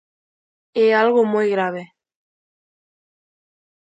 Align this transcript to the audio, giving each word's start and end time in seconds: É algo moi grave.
É 0.85 0.87
algo 1.03 1.21
moi 1.33 1.47
grave. 1.55 1.83